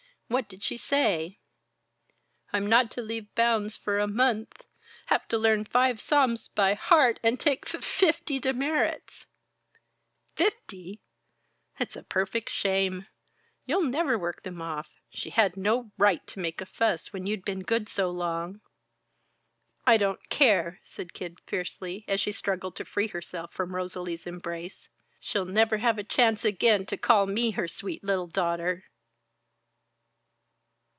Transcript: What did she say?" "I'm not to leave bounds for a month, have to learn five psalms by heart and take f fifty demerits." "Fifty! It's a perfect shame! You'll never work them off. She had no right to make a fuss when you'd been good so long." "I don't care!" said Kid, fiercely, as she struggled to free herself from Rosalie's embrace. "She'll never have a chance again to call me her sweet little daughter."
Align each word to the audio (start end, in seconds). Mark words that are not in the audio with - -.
What 0.33 0.47
did 0.47 0.63
she 0.63 0.77
say?" 0.77 1.39
"I'm 2.53 2.65
not 2.67 2.89
to 2.91 3.01
leave 3.01 3.35
bounds 3.35 3.75
for 3.75 3.99
a 3.99 4.07
month, 4.07 4.63
have 5.07 5.27
to 5.27 5.37
learn 5.37 5.65
five 5.65 5.99
psalms 5.99 6.47
by 6.47 6.73
heart 6.73 7.19
and 7.21 7.37
take 7.37 7.65
f 7.75 7.83
fifty 7.83 8.39
demerits." 8.39 9.25
"Fifty! 10.37 11.01
It's 11.81 11.97
a 11.97 12.03
perfect 12.03 12.49
shame! 12.49 13.07
You'll 13.65 13.83
never 13.83 14.17
work 14.17 14.43
them 14.43 14.61
off. 14.61 14.89
She 15.09 15.31
had 15.31 15.57
no 15.57 15.91
right 15.97 16.25
to 16.27 16.39
make 16.39 16.61
a 16.61 16.65
fuss 16.65 17.11
when 17.11 17.27
you'd 17.27 17.43
been 17.43 17.63
good 17.63 17.89
so 17.89 18.09
long." 18.09 18.61
"I 19.85 19.97
don't 19.97 20.29
care!" 20.29 20.79
said 20.81 21.11
Kid, 21.11 21.39
fiercely, 21.45 22.05
as 22.07 22.21
she 22.21 22.31
struggled 22.31 22.77
to 22.77 22.85
free 22.85 23.07
herself 23.09 23.51
from 23.51 23.75
Rosalie's 23.75 24.25
embrace. 24.25 24.87
"She'll 25.19 25.43
never 25.43 25.79
have 25.79 25.97
a 25.97 26.05
chance 26.05 26.45
again 26.45 26.85
to 26.85 26.95
call 26.95 27.25
me 27.25 27.51
her 27.51 27.67
sweet 27.67 28.01
little 28.01 28.27
daughter." 28.27 28.85